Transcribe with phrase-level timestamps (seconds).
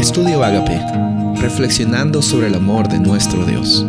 [0.00, 0.80] Estudio Agape,
[1.42, 3.84] reflexionando sobre el amor de nuestro Dios.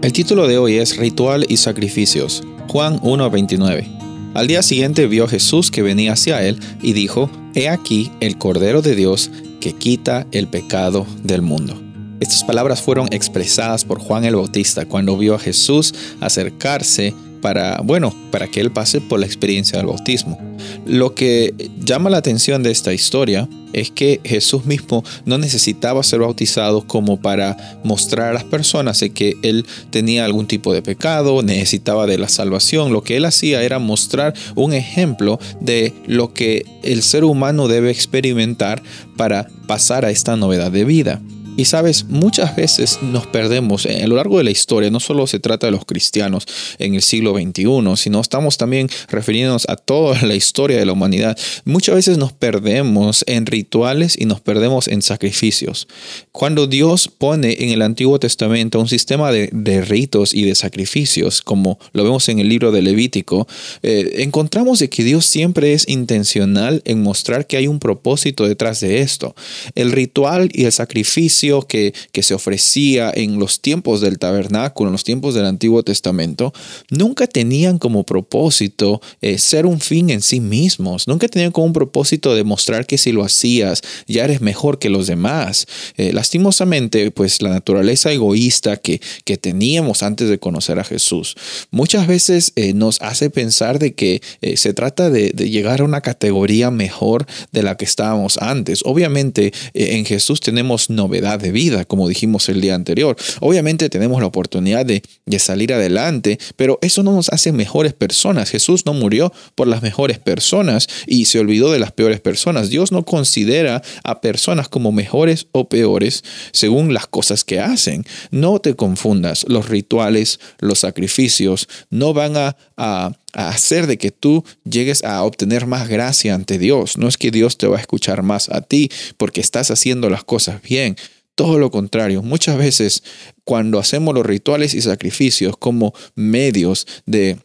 [0.00, 3.86] El título de hoy es Ritual y Sacrificios, Juan 1:29.
[4.32, 8.80] Al día siguiente vio Jesús que venía hacia él y dijo, He aquí el Cordero
[8.80, 9.30] de Dios
[9.60, 11.78] que quita el pecado del mundo.
[12.18, 17.12] Estas palabras fueron expresadas por Juan el Bautista cuando vio a Jesús acercarse
[17.42, 20.38] para, bueno, para que él pase por la experiencia del bautismo.
[20.86, 21.54] Lo que
[21.84, 27.20] llama la atención de esta historia es que Jesús mismo no necesitaba ser bautizado como
[27.20, 32.28] para mostrar a las personas que él tenía algún tipo de pecado, necesitaba de la
[32.28, 32.92] salvación.
[32.92, 37.90] Lo que él hacía era mostrar un ejemplo de lo que el ser humano debe
[37.90, 38.82] experimentar
[39.16, 41.20] para pasar a esta novedad de vida.
[41.54, 45.38] Y sabes, muchas veces nos perdemos a lo largo de la historia, no solo se
[45.38, 46.46] trata de los cristianos
[46.78, 47.66] en el siglo XXI,
[47.96, 51.36] sino estamos también refiriéndonos a toda la historia de la humanidad.
[51.66, 55.88] Muchas veces nos perdemos en rituales y nos perdemos en sacrificios.
[56.32, 61.78] Cuando Dios pone en el Antiguo Testamento un sistema de, ritos y de sacrificios, como
[61.92, 63.46] lo vemos en el libro de Levítico,
[63.82, 68.80] eh, encontramos de que Dios siempre es intencional en mostrar que hay un propósito detrás
[68.80, 69.34] de esto.
[69.74, 75.02] El ritual y el sacrificio que, se ofrecía en los tiempos del tabernáculo, en los
[75.02, 76.52] tiempos del Antiguo Testamento,
[76.88, 81.72] nunca tenían como propósito eh, ser un fin en sí mismos, nunca tenían como un
[81.72, 85.66] propósito demostrar que si lo hacías ya eres mejor que los demás.
[85.96, 91.34] Eh, lastimosamente, pues la naturaleza egoísta que, que teníamos antes de conocer a Jesús,
[91.72, 94.22] muchas veces eh, nos hace pensar de que
[94.54, 98.82] se trata de, de, llegar a una categoría mejor de la que estábamos antes.
[98.84, 103.16] Obviamente en Jesús tenemos novedad de vida, como dijimos el día anterior.
[103.40, 108.50] Obviamente tenemos la oportunidad de, de salir adelante, pero eso no nos hace mejores personas.
[108.50, 112.70] Jesús no murió por las mejores personas y se olvidó de las peores personas.
[112.70, 118.04] Dios no considera a personas como mejores o peores según las cosas que hacen.
[118.30, 124.10] No te confundas, los rituales, los sacrificios no van a, a a hacer de que
[124.10, 126.98] tú llegues a obtener más gracia ante Dios.
[126.98, 130.24] No es que Dios te va a escuchar más a ti porque estás haciendo las
[130.24, 130.96] cosas bien.
[131.34, 133.02] Todo lo contrario, muchas veces
[133.44, 137.38] cuando hacemos los rituales y sacrificios como medios de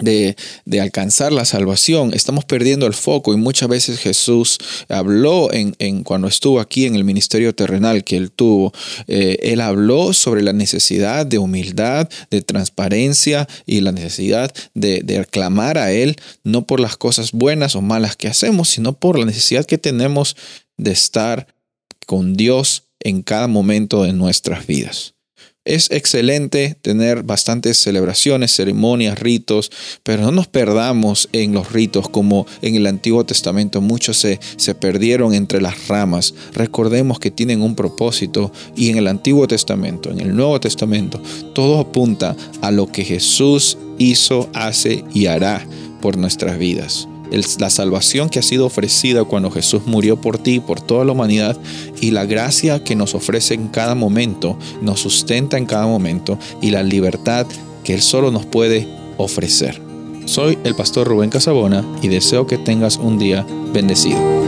[0.00, 0.36] de,
[0.80, 3.32] alcanzar la salvación, estamos perdiendo el foco.
[3.32, 4.58] Y muchas veces Jesús
[4.88, 8.72] habló en, en cuando estuvo aquí en el ministerio terrenal que él tuvo,
[9.06, 15.18] eh, él habló sobre la necesidad de humildad, de transparencia y la necesidad de, de
[15.18, 19.26] aclamar a Él, no por las cosas buenas o malas que hacemos, sino por la
[19.26, 20.36] necesidad que tenemos
[20.76, 21.46] de estar
[22.06, 25.14] con Dios en cada momento de nuestras vidas.
[25.64, 29.70] Es excelente tener bastantes celebraciones, ceremonias, ritos,
[30.02, 34.74] pero no nos perdamos en los ritos como en el Antiguo Testamento muchos se, se
[34.74, 36.34] perdieron entre las ramas.
[36.52, 41.22] Recordemos que tienen un propósito y en el Antiguo Testamento, en el Nuevo Testamento,
[41.54, 45.66] todo apunta a lo que Jesús hizo, hace y hará
[46.02, 47.08] por nuestras vidas
[47.58, 51.58] la salvación que ha sido ofrecida cuando Jesús murió por ti, por toda la humanidad,
[52.00, 56.70] y la gracia que nos ofrece en cada momento, nos sustenta en cada momento, y
[56.70, 57.46] la libertad
[57.82, 59.80] que Él solo nos puede ofrecer.
[60.26, 64.43] Soy el pastor Rubén Casabona y deseo que tengas un día bendecido.